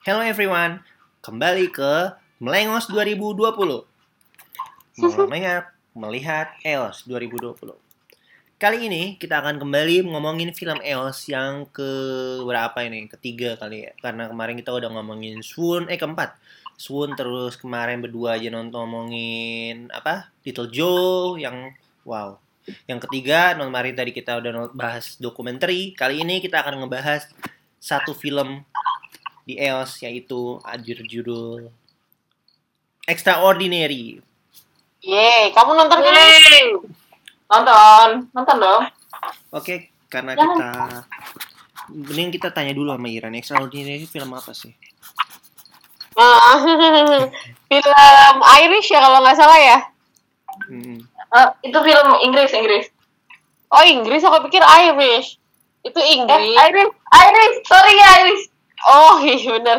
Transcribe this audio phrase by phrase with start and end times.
[0.00, 0.80] Hello everyone,
[1.20, 3.84] kembali ke Melengos 2020.
[5.28, 7.76] Mengingat melihat EOS 2020.
[8.56, 11.84] Kali ini kita akan kembali ngomongin film EOS yang ke
[12.48, 13.12] berapa ini?
[13.12, 13.92] Ketiga kali ya.
[14.00, 16.32] Karena kemarin kita udah ngomongin Swoon, eh keempat.
[16.80, 20.32] Swoon terus kemarin berdua aja nonton ngomongin apa?
[20.48, 21.76] Little Joe yang
[22.08, 22.40] wow.
[22.88, 25.68] Yang ketiga, non kemarin tadi kita udah bahas dokumenter.
[25.92, 27.28] Kali ini kita akan ngebahas
[27.76, 28.64] satu film
[29.44, 31.70] di EOS yaitu anjir judul
[33.10, 34.22] Extraordinary.
[35.02, 36.14] Yeay, kamu nonton kan?
[37.50, 38.82] Nonton, nonton dong.
[39.50, 40.46] Oke, karena Jangan.
[40.46, 40.70] kita
[41.90, 44.70] mending kita tanya dulu sama Iran Extraordinary film apa sih?
[46.14, 46.60] Ah,
[47.70, 49.78] film Irish ya kalau nggak salah ya.
[50.70, 51.02] Hmm.
[51.30, 52.86] Eh, itu film Inggris Inggris
[53.70, 55.38] Oh Inggris, aku pikir Irish.
[55.86, 56.58] Itu eh, Inggris.
[56.58, 58.49] Irish Irish sorry ya Irish
[58.88, 59.78] Oh iya bener.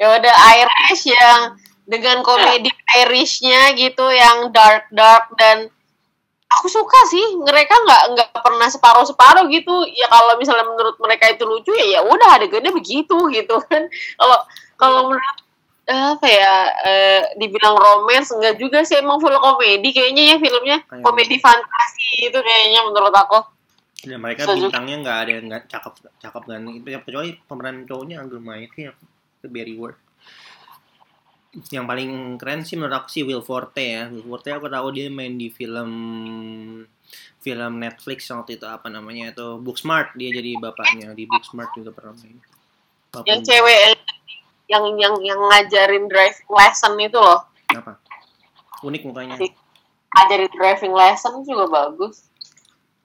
[0.00, 2.70] Ya udah Irish yang dengan komedi
[3.04, 5.68] Irishnya gitu yang dark dark dan
[6.48, 7.36] aku suka sih.
[7.36, 9.84] Mereka nggak nggak pernah separuh separuh gitu.
[9.92, 13.86] Ya kalau misalnya menurut mereka itu lucu ya ya udah adegannya begitu gitu kan.
[14.20, 14.38] Kalau
[14.80, 15.38] kalau menurut
[15.84, 16.54] eh, apa ya
[16.86, 18.96] eh, dibilang romance enggak juga sih.
[18.96, 20.78] Emang full komedi kayaknya ya filmnya.
[21.04, 23.59] Komedi fantasi itu kayaknya menurut aku
[24.00, 24.72] Ya, mereka Setuju.
[24.72, 28.70] bintangnya nggak ada yang nggak cakep cakep kan itu ya kecuali pemeran cowoknya Angel Mayer
[28.72, 29.96] sih itu Barry Ward.
[31.68, 34.08] Yang paling keren sih menurut aku sih Will Forte ya.
[34.08, 35.90] Will Forte aku tahu dia main di film
[37.44, 40.16] film Netflix waktu itu apa namanya itu Booksmart.
[40.16, 42.40] Dia jadi bapaknya di Booksmart juga pernah main.
[43.10, 43.78] Bapak- yang cewek
[44.70, 47.42] yang yang yang ngajarin driving lesson itu loh.
[47.74, 47.98] Apa?
[48.86, 49.36] Unik mukanya.
[50.14, 52.30] Ngajarin driving lesson juga bagus.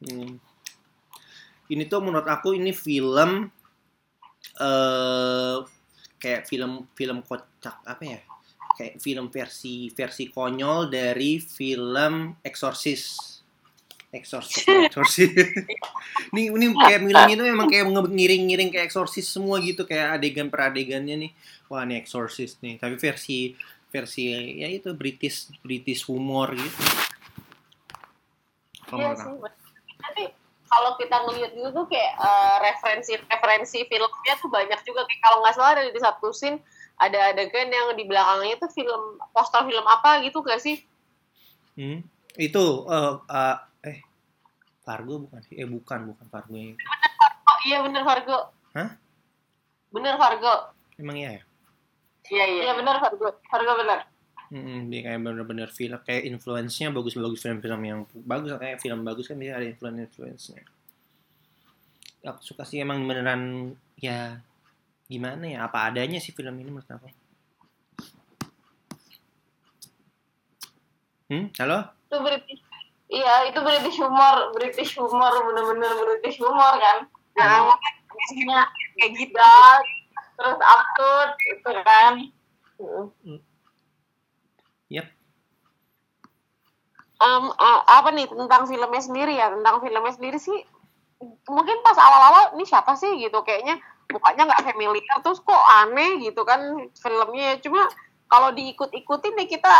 [0.05, 0.37] Hmm.
[1.65, 3.49] Ini tuh menurut aku ini film
[4.61, 5.57] eh
[6.21, 8.19] kayak film film kocak apa ya?
[8.75, 13.35] Kayak film versi versi konyol dari film Exorcist.
[14.15, 15.35] Exorcist, Exorcist.
[16.31, 20.71] ini ini kayak film itu memang kayak ngiring-ngiring kayak Exorcist semua gitu kayak adegan per
[20.71, 21.31] adegannya nih.
[21.67, 22.79] Wah, ini Exorcist nih.
[22.79, 23.51] Tapi versi
[23.91, 26.83] versi ya itu British British humor gitu.
[28.95, 29.35] Iya sih.
[29.99, 30.23] Tapi
[30.65, 35.05] kalau kita ngeliat gitu tuh kayak eh, referensi-referensi filmnya tuh banyak juga.
[35.05, 36.59] Kayak kalau nggak salah ada di satu scene
[36.95, 40.79] ada adegan yang di belakangnya tuh film poster film apa gitu gak sih?
[41.75, 42.07] Hmm.
[42.35, 43.57] Itu eh eh,
[43.91, 43.97] eh
[44.83, 45.59] Fargo bukan sih?
[45.59, 46.75] Eh bukan, bukan Fargo yang
[47.45, 48.51] Oh iya bener Fargo.
[48.73, 48.89] Hah?
[49.91, 50.75] Bener Fargo.
[50.95, 51.43] emang iya ya?
[52.31, 52.61] Iya iya.
[52.71, 53.27] Iya bener Fargo.
[53.51, 54.07] Fargo bener.
[54.53, 59.41] Mm, dia kayak bener-bener film kayak influence-nya bagus-bagus film-film yang bagus kayak film bagus kan
[59.41, 60.61] dia ada influence-influence-nya.
[62.25, 64.41] Aku suka sih emang beneran ya
[65.05, 67.09] gimana ya apa adanya sih film ini menurut aku.
[71.25, 71.95] Hmm, halo?
[72.05, 72.61] itu British
[73.11, 77.75] iya itu British humor British humor bener-bener British humor kan Nah,
[78.07, 78.63] biasanya
[78.95, 79.35] kayak gitu.
[80.39, 82.13] terus absurd itu kan
[87.15, 89.49] Em, eh, apa nih tentang filmnya sendiri ya?
[89.49, 90.59] Tentang filmnya sendiri sih
[91.47, 93.17] mungkin pas awal-awal ini siapa sih?
[93.17, 93.41] gitu.
[93.41, 93.81] Kayaknya
[94.11, 96.61] mukanya nggak familiar terus kok aneh gitu kan
[96.93, 97.57] filmnya.
[97.63, 97.87] Cuma
[98.29, 99.73] kalau diikut-ikutin nih kita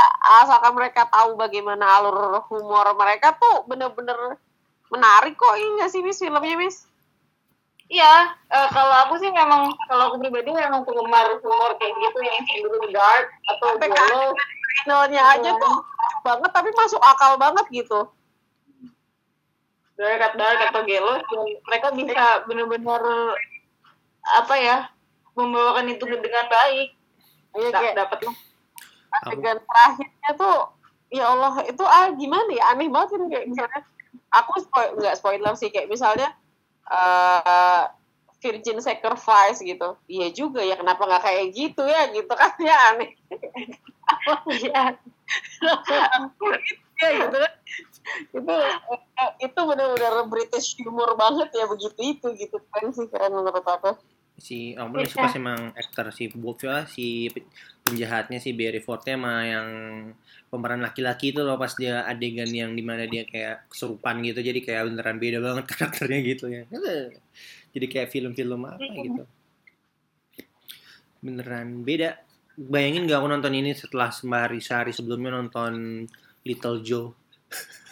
[0.46, 4.40] asalkan mereka tahu bagaimana alur humor mereka tuh bener-bener
[4.90, 5.54] menarik kok.
[5.60, 6.88] Ini nggak sih mis filmnya mis
[7.86, 12.42] Iya, eh, kalau aku sih memang kalau aku pribadi memang penggemar humor kayak gitu yang
[12.50, 13.94] cenderung dark atau Sampai
[14.78, 15.06] galau.
[15.08, 15.62] finalnya aja Iya.
[15.62, 15.76] tuh
[16.22, 18.00] banget tapi masuk akal banget gitu
[19.96, 23.02] dark dark atau gelo dan mereka bisa benar-benar
[24.36, 24.78] apa ya
[25.34, 26.90] membawakan itu dengan baik
[27.56, 28.36] Iya, Da- dapat lah
[29.24, 30.58] adegan terakhirnya tuh
[31.08, 33.82] ya Allah itu ah gimana ya aneh banget gitu kayak misalnya
[34.28, 36.36] aku spoil nggak spoiler sih kayak misalnya
[36.86, 37.84] eh
[38.46, 39.98] virgin sacrifice gitu.
[40.06, 43.12] Iya juga ya kenapa nggak kayak gitu ya gitu kan ya aneh.
[44.46, 44.84] Iya.
[47.02, 47.54] ya gitu kan.
[48.30, 48.54] Itu
[49.18, 52.62] eh, itu benar-benar British humor banget ya begitu itu gitu.
[52.70, 53.98] Kan sih keren menurut aku
[54.36, 57.48] si aku paling suka sih emang aktor si Bob ya, si pe-
[57.88, 59.68] penjahatnya si Barry Forte sama yang
[60.52, 64.60] pemeran laki-laki itu loh pas dia adegan yang di mana dia kayak kesurupan gitu jadi
[64.60, 66.64] kayak beneran beda banget karakternya gitu ya.
[67.72, 69.24] Jadi kayak film-film apa gitu.
[71.24, 72.20] Beneran beda.
[72.56, 76.04] Bayangin gak aku nonton ini setelah sehari sehari sebelumnya nonton
[76.44, 77.12] Little Joe.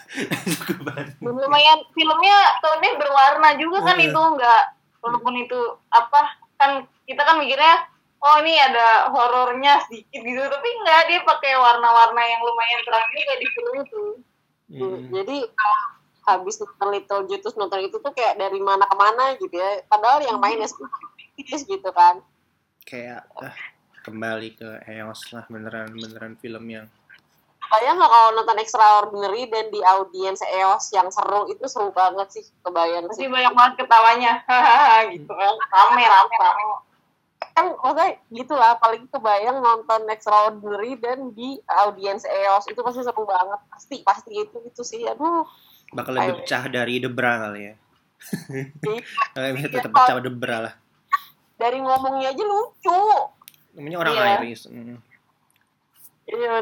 [1.24, 1.84] Lumayan.
[1.92, 4.12] Filmnya tone berwarna juga kan Iya.
[4.12, 4.64] itu enggak
[5.04, 5.60] walaupun itu
[5.92, 7.84] apa kan kita kan mikirnya
[8.24, 13.34] oh ini ada horornya sedikit gitu tapi enggak dia pakai warna-warna yang lumayan terang juga
[13.36, 14.04] di film itu
[14.72, 15.12] Mm.
[15.12, 15.38] Jadi
[16.24, 19.84] habis nonton Little Joe terus nonton itu tuh kayak dari mana ke mana gitu ya.
[19.86, 22.24] Padahal yang main ya sedikit gitu kan.
[22.84, 23.56] kayak ah,
[24.04, 26.84] kembali ke EOS lah beneran beneran film yang
[27.74, 32.44] Bayang nggak kalau nonton Extraordinary dan di audiens EOS yang seru itu seru banget sih
[32.62, 33.32] kebayang pasti sih.
[33.32, 34.32] banyak banget ketawanya
[35.10, 36.62] gitu kan rame rame rame
[37.54, 43.60] Kan maksudnya gitulah apalagi kebayang nonton Extraordinary dan di audiens EOS itu pasti seru banget.
[43.70, 45.06] Pasti pasti itu itu sih.
[45.06, 45.46] Aduh.
[45.94, 46.38] bakal lebih Ayo.
[46.42, 47.74] pecah dari Debra kali ya.
[49.38, 49.70] Iya.
[49.78, 50.74] Tetap pecah Debra lah.
[51.54, 53.02] Dari ngomongnya aja lucu.
[53.78, 54.26] Namanya orang Iya.
[54.42, 54.62] Iris.
[54.66, 54.98] Mm.
[56.26, 56.52] Iya.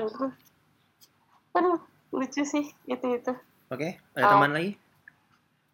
[1.56, 1.80] Aduh.
[2.12, 3.32] Lucu sih itu itu.
[3.72, 4.30] Oke, ada Oh.
[4.36, 4.76] teman lagi?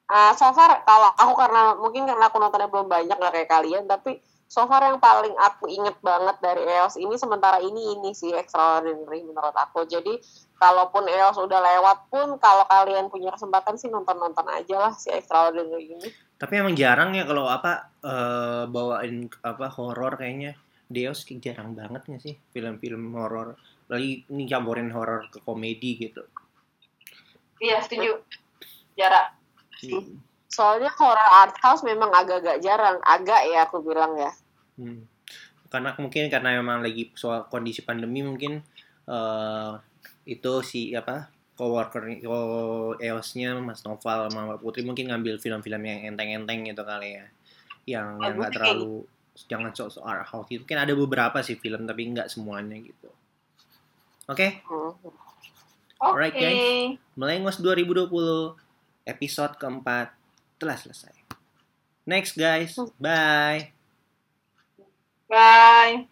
[0.09, 3.85] Ah, so far kalau aku karena mungkin karena aku nontonnya belum banyak nggak kayak kalian,
[3.91, 8.33] tapi so far yang paling aku inget banget dari EOS ini sementara ini ini sih
[8.33, 9.85] extraordinary menurut aku.
[9.85, 10.17] Jadi
[10.57, 15.93] kalaupun EOS udah lewat pun kalau kalian punya kesempatan sih nonton-nonton aja lah si extraordinary
[15.93, 16.09] ini.
[16.39, 20.55] Tapi emang jarang ya kalau apa eh, bawain apa horor kayaknya.
[20.89, 23.61] Deos jarang banget nggak sih film-film horor.
[23.89, 26.23] Lagi ini campurin horor ke komedi gitu.
[27.59, 28.23] iya setuju
[28.95, 29.39] jarak
[29.87, 30.19] Hmm.
[30.49, 34.33] Soalnya horror art house memang agak-agak jarang, agak ya aku bilang ya.
[34.75, 35.07] Hmm.
[35.69, 38.65] Karena mungkin karena memang lagi soal kondisi pandemi mungkin
[39.09, 39.73] eh
[40.29, 42.37] itu si apa coworker co
[43.01, 47.27] EOS-nya Mas Noval sama Mbak Putri mungkin ngambil film-film yang enteng-enteng gitu kali ya.
[47.87, 48.95] Yang yang nggak Bagusnya terlalu
[49.39, 53.13] jangan sok-sok art house itu kan ada beberapa sih film tapi nggak semuanya gitu.
[54.29, 54.93] Oke, Hmm.
[54.93, 57.01] oke Alright, guys.
[57.17, 58.61] Melengos 2020
[59.09, 60.13] episode keempat
[60.61, 61.17] telah selesai.
[62.05, 63.73] Next guys, bye.
[65.29, 66.09] bye